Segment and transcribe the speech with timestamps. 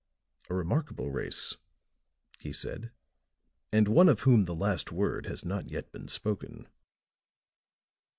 [0.49, 1.57] "A remarkable race,"
[2.39, 2.89] he said,
[3.71, 6.65] "and one of whom the last word has not yet been spoken."